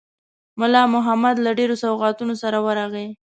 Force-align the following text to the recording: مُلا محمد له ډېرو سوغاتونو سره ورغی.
مُلا 0.59 0.81
محمد 0.95 1.35
له 1.45 1.51
ډېرو 1.59 1.75
سوغاتونو 1.83 2.33
سره 2.43 2.57
ورغی. 2.65 3.07